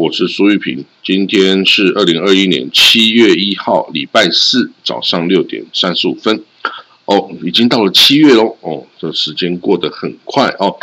[0.00, 0.82] 我是苏玉平。
[1.04, 6.42] 今天是二零二一年七月一号，礼拜四早上六点三十五分。
[7.04, 8.56] 哦，已经到了七月喽。
[8.62, 10.74] 哦，这时间过得很快哦。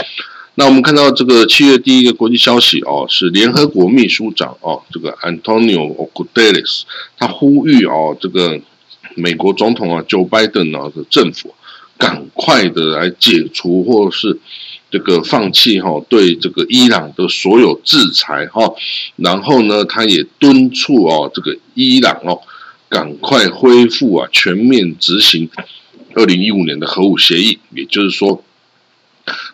[0.54, 6.84] 那我们看到这个七月第一个国际消息哦，是联合国秘书长哦，这个 Antonio Guterres，
[7.18, 8.62] 他呼吁哦，这个
[9.16, 11.56] 美国总统啊，Joe Biden 啊的政府
[11.98, 14.40] 赶快的来解除或是。
[14.90, 18.74] 这个放弃哈对这个伊朗的所有制裁哈，
[19.18, 22.42] 然后呢，他也敦促哦这个伊朗哦
[22.88, 25.50] 赶快恢复啊全面执行
[26.16, 28.42] 二零一五年的核武协议，也就是说，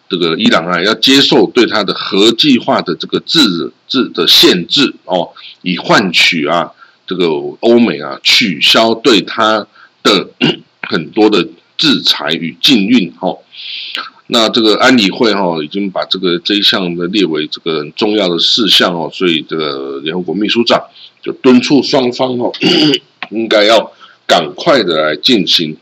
[0.07, 5.31] 这个伊朗啊要接受对他的核计划的这个制制的限制哦，
[5.63, 6.71] 以换取啊
[7.07, 7.25] 这个
[7.61, 9.67] 欧美啊取消对他
[10.03, 10.29] 的
[10.87, 11.43] 很多的
[11.75, 13.35] 制裁与禁运哈。
[14.27, 20.81] 那这个安理会哈已经把这个这一项的列为这个很重要的事项哦，所以这个联合国秘书长
[21.21, 22.51] 就敦促双方哦，
[23.31, 23.91] 应该要
[24.25, 25.75] 赶快的来进行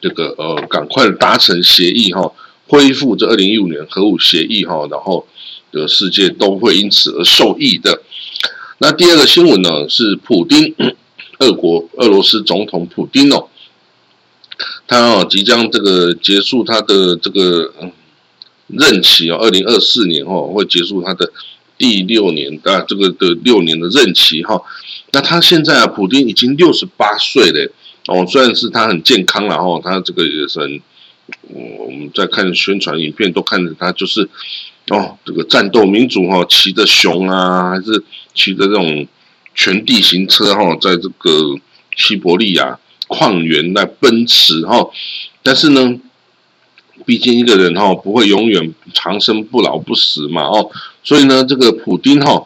[0.00, 2.32] 这个呃，赶快的达成协议哈，
[2.68, 5.26] 恢复这二零一五年核武协议哈，然后
[5.72, 8.00] 这个世界都会因此而受益的。
[8.78, 10.72] 那第二个新闻呢是普丁，
[11.40, 13.48] 俄国俄罗斯总统普丁哦。
[14.94, 17.68] 他哦，即将这个结束他的这个
[18.68, 21.32] 任期哦，二零二四年哦会结束他的
[21.76, 24.62] 第六年啊，这个的六年的任期哈。
[25.10, 27.72] 那他现在啊，普京已经六十八岁了
[28.06, 30.80] 哦，虽然是他很健康了哈，他这个也是很，
[31.48, 34.22] 我们在看宣传影片都看着他就是
[34.90, 39.04] 哦，这个战斗民族哈，骑着熊啊，还是骑着这种
[39.56, 41.56] 全地形车哈，在这个
[41.96, 42.78] 西伯利亚。
[43.16, 44.90] 矿源来奔驰哈，
[45.44, 46.00] 但是呢，
[47.06, 50.68] 毕竟一个人哈不会永远长生不老不死嘛哦，
[51.04, 52.44] 所以呢，这个普丁哈，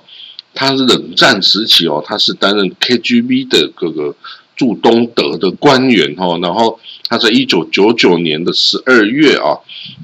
[0.53, 4.15] 他是冷战时期哦，他是担任 KGB 的各个
[4.57, 9.57] 驻东德的官员哈，然后他在一九九九年的十二月啊，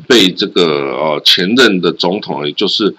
[0.09, 0.63] 被这个
[0.97, 2.97] 呃前任的总统，也就是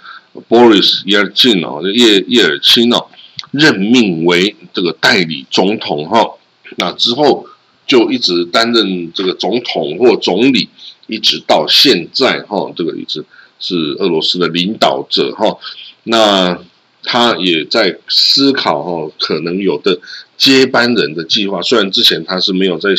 [0.48, 3.08] Boris Yeltsin 哦，叶叶尔钦哦，
[3.50, 6.30] 任命为这个代理总统哈，
[6.78, 7.48] 那之后。
[7.88, 10.68] 就一直担任这个总统或总理，
[11.08, 13.24] 一直到现在哈，这个一直
[13.60, 15.58] 是俄罗斯的领导者哈。
[16.04, 16.60] 那
[17.04, 20.00] 他也在思考哈，可能有的
[20.38, 21.62] 接班人的计划。
[21.62, 22.90] 虽然之前他是没有在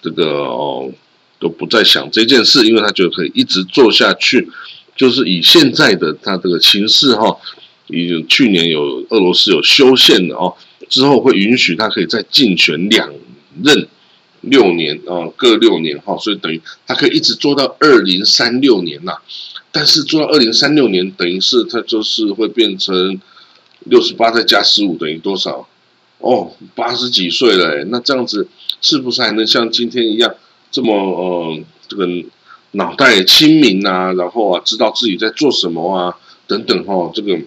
[0.00, 0.90] 这个哦，
[1.38, 4.48] 都不再想这件事，因为他觉得可以一直做下去。
[4.96, 7.36] 就是以现在的他这个情势哈，
[7.88, 10.54] 以去年有俄罗斯有修宪的哦，
[10.88, 13.10] 之后会允许他可以再竞选两
[13.64, 13.88] 任。
[14.40, 19.14] 六年啊，各六年哈，所以等于他可以一直做到二零三六年呐。
[19.72, 23.20] 但是做到二零三六年，等于是他就是会变成
[23.84, 25.68] 六十八再加十五等于多少？
[26.18, 27.84] 哦，八十几岁了。
[27.84, 28.48] 那这样子
[28.80, 30.34] 是不是还能像今天一样
[30.70, 32.08] 这么呃这个
[32.72, 34.12] 脑袋清明啊？
[34.14, 36.16] 然后啊，知道自己在做什么啊？
[36.46, 37.38] 等等哈，这个。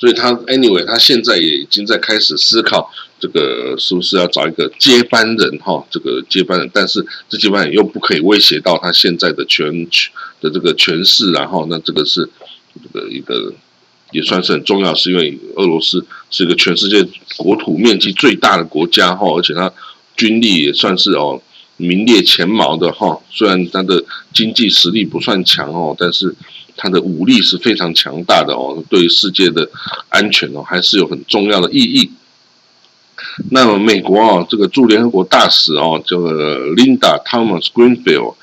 [0.00, 2.88] 所以他 anyway，他现在也已经在开始思考，
[3.20, 5.84] 这个是不是要找一个接班人哈？
[5.90, 9.70] 这个接班人，但是这接班人又不可以威胁到他现在的权
[10.40, 12.28] 的这个权势，然后那这个是
[12.82, 13.52] 这个一个
[14.12, 17.06] 也算是很重要，是因为俄罗斯是一个全世界
[17.36, 19.72] 国土面积最大的国家哈，而且它
[20.16, 21.42] 军力也算是哦
[21.76, 23.20] 名列前茅的哈。
[23.30, 26.34] 虽然它的经济实力不算强哦，但是。
[26.80, 29.68] 它的武力是非常强大的哦，对世界的
[30.10, 32.08] 安全哦还是有很重要的意义。
[33.50, 38.34] 那么美国啊，这个驻联合国大使哦，这个 Linda Thomas Greenfield，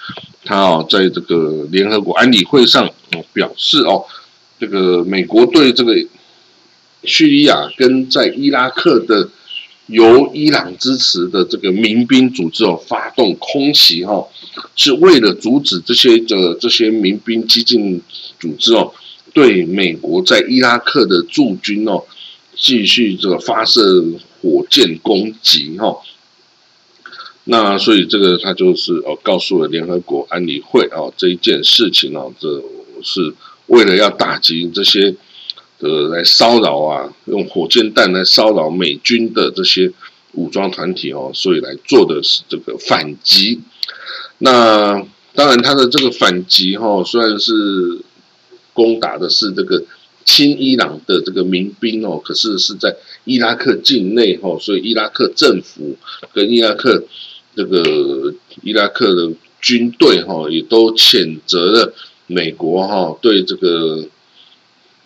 [0.43, 2.89] 他哦在这个联合国安理会上
[3.33, 4.05] 表示哦，
[4.59, 5.93] 这个美国对这个
[7.03, 9.29] 叙利亚跟在伊拉克的。
[9.87, 14.25] 由伊朗支持的这个民兵组织哦，发动空袭哈，
[14.75, 18.01] 是为了阻止这些的这些民兵激进
[18.39, 18.91] 组织哦，
[19.31, 22.03] 对美国在伊拉克的驻军哦，
[22.55, 24.03] 继续这个发射
[24.45, 25.97] 火箭攻击哈。
[27.45, 32.63] 那所以这个他就是哦，告诉了联合国安理会哦，这一件事情哦，这
[33.01, 33.33] 是
[33.65, 35.15] 为了要打击这些。
[35.79, 39.91] 呃，来骚扰啊，用火箭弹来骚扰美军的这些
[40.31, 43.59] 武装团体哦，所以来做的是这个反击。
[44.37, 47.51] 那当然，他的这个反击哈，虽然是
[48.71, 49.83] 攻打的是这个
[50.25, 52.95] 亲伊朗的这个民兵哦，可是是在
[53.25, 55.95] 伊拉克境内哈，所以伊拉克政府
[56.33, 57.03] 跟伊拉克
[57.55, 58.33] 这个
[58.63, 59.31] 伊拉克的
[59.61, 61.93] 军队哈，也都谴责了
[62.25, 64.03] 美国哈对这个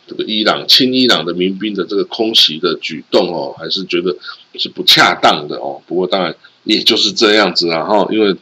[0.07, 4.15] 这个伊朗亲伊朗的民兵的这个空袭的举动哦，还是觉得
[4.55, 5.81] 是不恰当的哦。
[5.85, 6.33] 不过当然
[6.63, 8.33] 也就是这样子啊哈，因为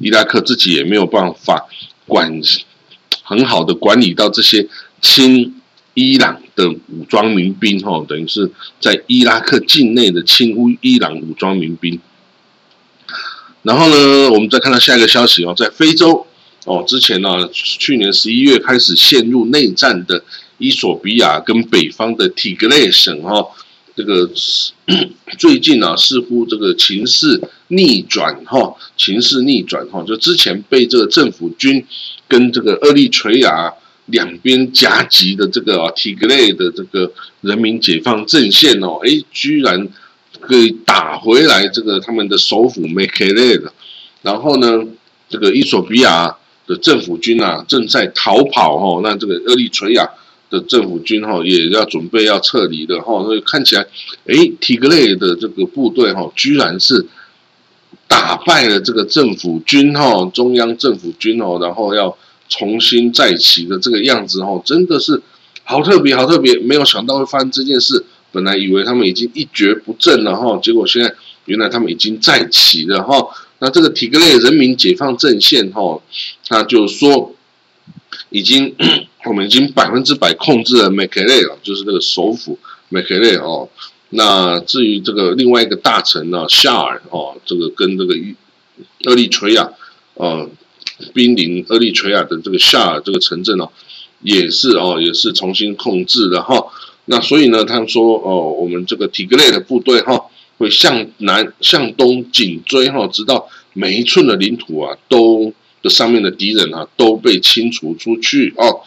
[0.00, 1.68] 伊拉克自己也没有办法
[2.06, 2.40] 管
[3.22, 4.66] 很好的管理到这些
[5.02, 5.56] 亲。
[5.94, 8.50] 伊朗的武装民兵，哈，等于是
[8.80, 12.00] 在伊拉克境内的亲乌伊朗武装民兵。
[13.62, 16.26] 然后呢，我们再看到下一个消息哦，在非洲
[16.64, 20.24] 哦，之前呢，去年十一月开始陷入内战的
[20.56, 23.46] 伊索比亚跟北方的提格雷省，哈，
[23.94, 24.30] 这个
[25.38, 31.84] 最近呢，似乎这个情势逆转，哈，情势逆转，哈，就之前被这个政府军
[32.26, 33.74] 跟这个厄立垂亚。
[34.12, 37.10] 两边夹击的这个啊，提格雷的这个
[37.40, 39.88] 人民解放阵线哦，哎，居然
[40.38, 43.72] 可以打回来这个他们的首府梅克雷的。
[44.20, 44.84] 然后呢，
[45.30, 46.36] 这个伊索比亚
[46.66, 50.06] 的政府军啊正在逃跑哦，那这个厄立垂亚
[50.50, 53.86] 的政府军哈也要准备要撤离的哈，所以看起来，
[54.26, 57.06] 哎，提格雷的这个部队哈，居然是
[58.06, 62.14] 打败了这个政府军哈，中央政府军哦，然后要。
[62.52, 65.22] 重新再起的这个样子哦，真的是
[65.64, 66.58] 好特别，好特别！
[66.58, 68.04] 没有想到会发生这件事。
[68.30, 71.14] 本来以为他们已经一蹶不振了哈，结果现在
[71.46, 73.26] 原来他们已经再起了哈。
[73.58, 76.02] 那这个提格雷人民解放阵线哈，
[76.46, 77.34] 他就说
[78.28, 78.74] 已经
[79.24, 82.58] 我们已经百分之百控制了梅克雷了，就是那个首府
[82.90, 83.68] 梅克雷哦。
[84.10, 88.14] 那至于这个另外一个大臣呢，夏尔哦，这个跟这个
[89.06, 89.70] 厄立垂亚
[90.14, 90.50] 哦。
[91.12, 93.68] 濒临厄立垂亚的这个夏尔这个城镇哦，
[94.22, 96.64] 也是哦，也是重新控制的哈。
[97.06, 100.26] 那所以呢，他们说哦，我们这个提格雷的部队哈，
[100.58, 105.52] 会向南向东紧追哈，直到每一寸的领土啊，都
[105.82, 108.80] 的上面的敌人啊都被清除出去哦。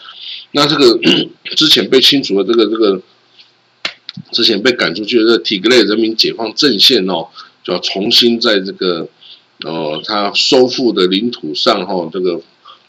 [0.52, 0.98] 那这个
[1.58, 3.02] 之前被清除的这个这个，
[4.32, 7.28] 之前被赶出去的这提格雷人民解放阵线哦，
[7.64, 9.08] 就要重新在这个。
[9.64, 12.42] 哦，他收复的领土上，哈，这个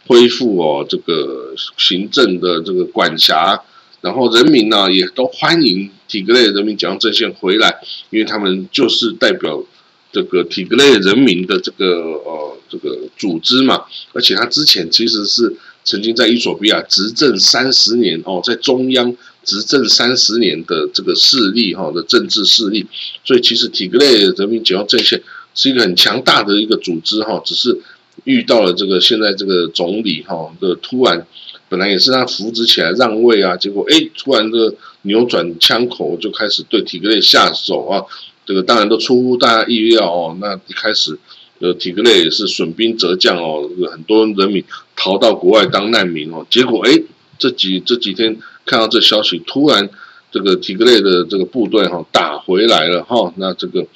[0.06, 3.62] 恢复哦，这个行政的这个管辖，
[4.00, 7.80] 然后人民呢也都欢迎体格内人民解放阵线回来，
[8.10, 9.64] 因为他们就是代表
[10.12, 11.86] 这个体格内人民的这个
[12.24, 22.84] 呃这个组织嘛，而且他之前其实是曾经在伊索比亚执政三十年哦，在中央执政三十年的这个势力哈的政治势力，
[23.24, 25.22] 所以其实体格内人民解放阵线。
[25.56, 27.80] 是一个很强大的一个组织哈，只是
[28.24, 31.26] 遇到了这个现在这个总理哈的突然，
[31.68, 38.04] 本来也是他扶植起来让位啊，结果哎突然的扭转枪口就开始对体格内下手啊，
[38.44, 40.36] 这个当然都出乎大家意料哦。
[40.40, 41.18] 那一开始
[41.60, 44.62] 呃体格内也是损兵折将哦，很多人民
[44.94, 46.92] 逃到国外当难民哦，结果哎
[47.38, 48.36] 这几这几天
[48.66, 49.88] 看到这消息，突然
[50.30, 53.86] 这个体格内的这个部队哈打回来了哈，那这个。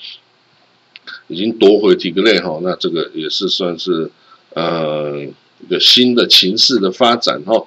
[1.30, 4.10] 已经夺回提格雷哈，那这个也是算是
[4.54, 5.22] 呃
[5.60, 7.64] 一个新的情势的发展哈。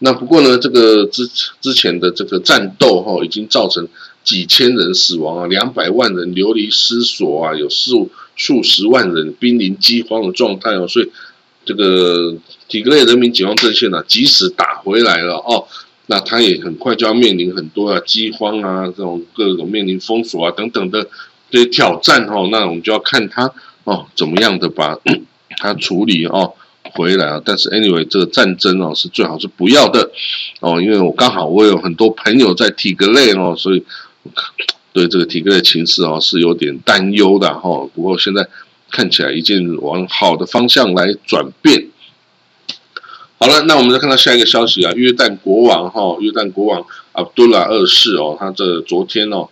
[0.00, 1.24] 那不过呢，这个之
[1.60, 3.86] 之前的这个战斗哈，已经造成
[4.24, 10.88] 几千人死亡啊，两百万人流离失所啊，有数数十万人濒临饥荒的状态哦。
[10.88, 11.08] 所以
[11.64, 12.36] 这个
[12.66, 15.68] 提格雷人民解放阵线呢，即使打回来了哦，
[16.06, 21.06] 那他也很快就要面临很多啊饥荒啊这种各种面临封锁啊等等的。
[21.52, 23.52] 这些挑战哦，那我们就要看他
[23.84, 24.98] 哦怎么样的把
[25.60, 26.54] 他处理哦
[26.94, 27.42] 回来啊。
[27.44, 30.10] 但是 anyway，这个战争哦是最好是不要的
[30.60, 33.84] 哦，因为我刚好我有很多朋友在体格内哦，所以
[34.94, 37.86] 对这个体格内情势哦是有点担忧的哈。
[37.94, 38.48] 不过现在
[38.90, 41.88] 看起来已经往好的方向来转变。
[43.38, 49.50] 好了，那我们再看到下一个消息啊，约旦国王哈，约旦国王阿卜杜拉二世哦，他这昨天哦。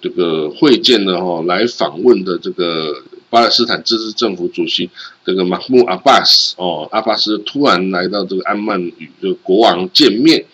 [0.00, 4.90] 这个会见的哈来访问的这个巴勒斯坦自治政府主席
[5.24, 10.44] 这个马穆阿巴斯哦，阿巴斯突然来到这个安曼与这个国王见面。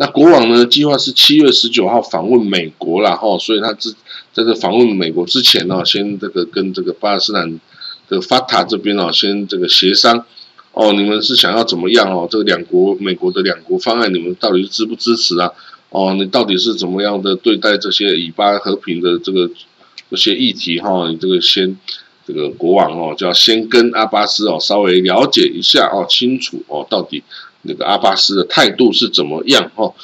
[0.00, 3.90] 那国王呢，计划是七月十九号访问美国了哈，所以他之
[4.32, 7.58] 在这访问美国之前呢，先这个跟这个巴勒斯坦
[8.08, 10.24] 的法塔这边哦，先这个协商
[10.72, 12.28] 哦，你们是想要怎么样哦？
[12.30, 15.50] 这个两国美国的两国方案，你们到底是支不支持啊？
[15.90, 19.50] 哦，你到底是怎么样的对待这些以巴和平的这个
[20.10, 21.08] 这些议题哈？
[21.08, 21.76] 你这个先
[22.26, 27.22] 这个国王哦，就要先跟阿巴斯哦稍微了解一下哦，清楚哦，到底
[27.62, 29.94] 那个阿巴斯的态度是怎么样哦？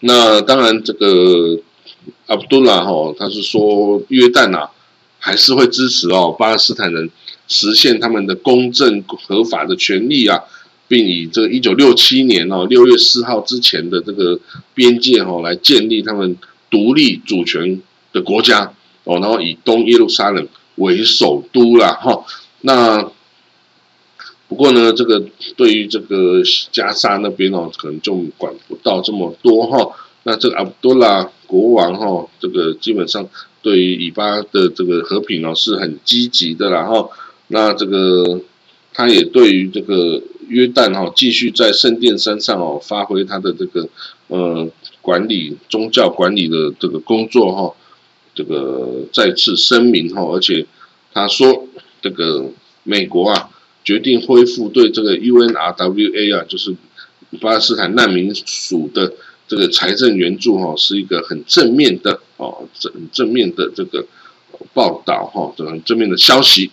[0.00, 1.58] 那当然，这个
[2.26, 4.70] 阿卜杜拉哈，他是说约旦啊，
[5.18, 7.10] 还是会支持哦巴勒斯坦人
[7.48, 10.42] 实现他们的公正合法的权利啊，
[10.88, 14.38] 并以这个一九六七年哦六月四号之前的这个
[14.74, 16.36] 边界哦来建立他们
[16.70, 17.80] 独立主权
[18.12, 18.72] 的国家
[19.04, 22.24] 哦，然后以东耶路撒冷为首都了哈。
[22.60, 23.10] 那
[24.46, 25.24] 不过呢，这个
[25.56, 29.96] 对于这个加沙那边哦，可能就管不到这么多哈。
[30.24, 33.28] 那这个阿卜杜拉国王哈，这个基本上
[33.62, 37.10] 对于以巴的这个和平哦是很积极的然后，
[37.48, 38.40] 那这个
[38.92, 43.88] 他也对于这个约旦哈继续在圣殿山上哦发挥他的这个
[44.28, 44.68] 呃
[45.00, 47.74] 管理宗教管理的这个工作哈，
[48.34, 50.66] 这个再次声明哈，而且
[51.12, 51.66] 他说
[52.00, 52.50] 这个
[52.82, 53.50] 美国啊。
[53.86, 56.74] 决定恢复对这个 UNRWA 啊，就是
[57.38, 59.12] 巴勒斯坦难民署的
[59.46, 64.06] 这个财政援助哈，是一个很正面的哦，正正面的这个
[64.72, 66.70] 报道哈，这个正面的消息。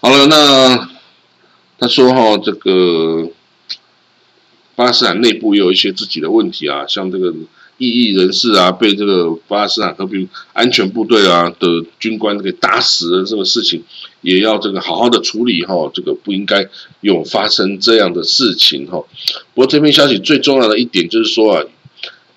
[0.00, 0.90] 好了，那
[1.78, 3.28] 他说哈，这个
[4.74, 7.34] 巴勒斯坦内部也有一些自己的问题啊，像这个。
[7.76, 13.82] 异议人士啊，被这个巴勒斯坦和平安全部队啊的军官给打死了，这个事情
[14.20, 16.68] 也要这个好好的处理哈，这个不应该
[17.00, 19.02] 有发生这样的事情哈。
[19.54, 21.64] 不过这篇消息最重要的一点就是说啊，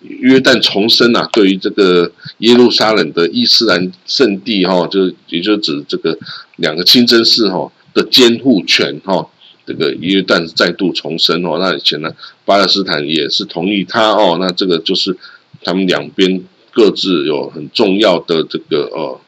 [0.01, 6.17] 约旦重申啊，对于这个耶路撒冷的伊斯兰圣地哈，就也就指这个
[6.56, 9.27] 两个清真寺哈的监护权哈。
[9.67, 12.09] 这个约旦再度重生哦，那以前呢，
[12.45, 15.17] 巴勒斯坦也是同意他哦，那这个就是
[15.61, 19.19] 他们两边各自有很重要的这个呃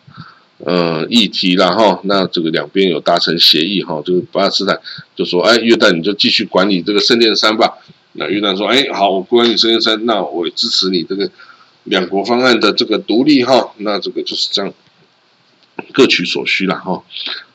[0.59, 4.79] 呃议题啦哈，那这个两边有达成协议哈，就是巴勒斯坦
[5.13, 7.73] 就说，哎，约旦你就继续管理这个圣殿山吧，
[8.13, 11.29] 那约旦说，哎，好，我管理圣殿山，那我支持你这个
[11.83, 14.73] 两国方案的这个独立哈，那这个就是这样。
[15.93, 17.03] 各取所需了哈。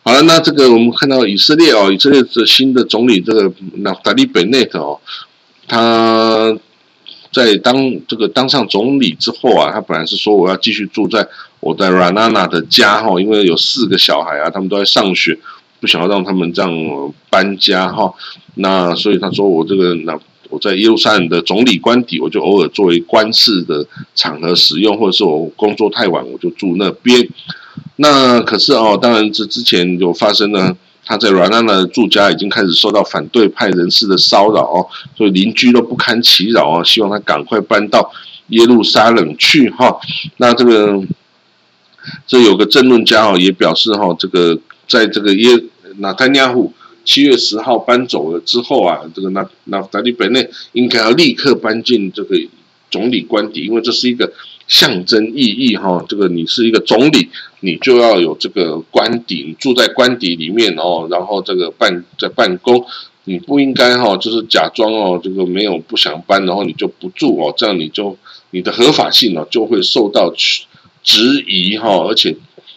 [0.06, 5.00] 好了，那这个我们看到以色列哦，以色列的新的总理这个纳达利本内特哦，
[5.66, 6.54] 他
[7.32, 7.74] 在当
[8.06, 11.26] 这个当上总理之后啊，他本来是说我要继续住在
[11.60, 15.38] 我在 Ranana 的家哈，因为有四个小孩啊，他们都在上学，
[15.80, 16.70] 不想要让他们这样
[17.30, 18.12] 搬家哈。
[18.56, 20.20] 那所以他说我这个那
[20.54, 23.84] 我在耶路撒冷的总理官邸，我就偶尔作为官事的
[24.14, 27.28] 场合使用，或者是我工作太晚，我就住那边。
[27.96, 38.08] 那可是哦，当然这之前有发生呢，他在软烂的住家已经开始受到反对派人士的骚扰哦，所以邻居都不堪其扰啊，希望他赶快搬到
[38.50, 39.98] 耶路撒冷去哈。
[40.36, 41.02] 那这个
[42.28, 44.56] 这有个政论家哦也表示哈，这个
[44.86, 45.60] 在这个耶
[45.98, 46.72] 纳坦亚胡
[47.04, 52.36] 七月十号搬走了之后啊，这个纳纳达利本内应该要立刻搬进这个
[52.90, 54.32] 总理官邸，因为这是一个。
[54.66, 57.28] 象征意义哈，这个你是一个总理，
[57.60, 62.82] 你就要有这个官邸，住在官邸里面哦，然后这个办在办公，
[63.24, 68.16] 你不应该哈，就是假装哦，这个没有不想搬，然后你就不住哦，这样你就
[68.52, 70.32] 你的合法性呢就会受到
[71.02, 72.34] 质疑哈，而且。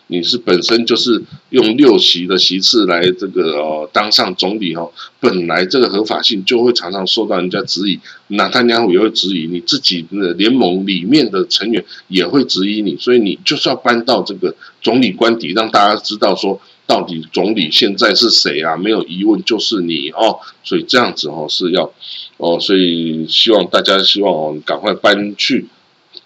[0.09, 18.77] 你是本身就是用六席的席次来这个哦当上总理哦，本来这个合法性就会常常受到人家质疑，那他娘也会质疑，你自己的联盟里面的成员也会质疑你，所以你就是要搬到这个总理官邸，让大家知道说到底总理现在是谁啊？
[18.77, 21.91] 没有疑问就是你哦，所以这样子哦是要
[22.37, 25.67] 哦，所以希望大家希望哦赶快搬去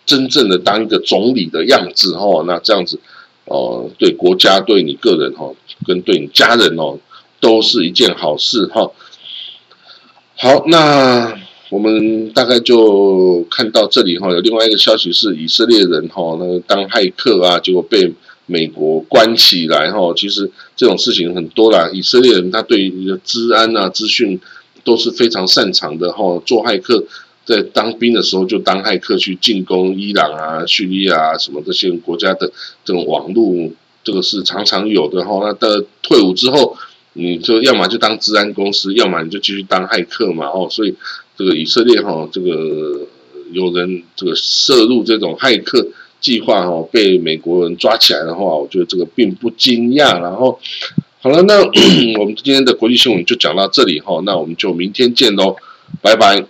[0.06, 3.00] 真正的当一个总理的样子哦，那这样子。
[3.46, 5.54] 哦，对国家、对你个人哈，
[5.86, 6.98] 跟对你家人哦，
[7.40, 8.92] 都是一件好事哈。
[10.38, 11.34] 好，那
[11.70, 14.30] 我们大概就看到这里哈。
[14.32, 18.14] 有另外一个消息是，以色列人哈，那个当骇客啊，结果被
[18.46, 20.14] 美国关起来哈。
[20.16, 24.40] 其实这种事情很多啦，以色列人他对于治安啊、资讯
[24.84, 27.04] 都是非常擅长的哈，做骇客。
[27.44, 32.52] 在当兵的时候就当骇客去进攻伊朗啊、叙利亚什么这些国家的
[32.86, 33.72] 这种网络，
[34.04, 35.40] 这个是常常有的哈。
[35.42, 36.78] 那的退伍之后，
[37.14, 40.68] 你就要么就当治安公司，要么你就继续当骇客嘛哦。
[40.70, 40.96] 所以
[41.36, 43.08] 这个以色列哈，这个
[43.52, 45.86] 有人这个涉入这种骇客
[46.20, 50.22] 计划哈，被美国人抓起来的话，我觉得这个并不惊讶。
[50.22, 50.60] 然后
[51.22, 51.60] 好了，那
[52.20, 55.56] 我们今天的国际新闻就讲到这里哈，那我们就明天见喽，
[56.02, 56.46] 拜拜。